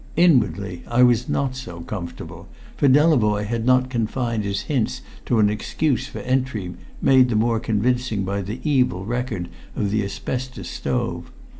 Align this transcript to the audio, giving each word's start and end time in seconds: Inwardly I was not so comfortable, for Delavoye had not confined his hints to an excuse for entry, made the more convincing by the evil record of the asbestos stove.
Inwardly 0.15 0.81
I 0.87 1.03
was 1.03 1.29
not 1.29 1.55
so 1.55 1.81
comfortable, 1.81 2.47
for 2.75 2.87
Delavoye 2.87 3.45
had 3.45 3.67
not 3.67 3.91
confined 3.91 4.45
his 4.45 4.61
hints 4.61 5.03
to 5.27 5.37
an 5.37 5.47
excuse 5.47 6.07
for 6.07 6.21
entry, 6.21 6.73
made 7.03 7.29
the 7.29 7.35
more 7.35 7.59
convincing 7.59 8.23
by 8.23 8.41
the 8.41 8.59
evil 8.67 9.05
record 9.05 9.47
of 9.75 9.91
the 9.91 10.03
asbestos 10.03 10.69
stove. 10.69 11.29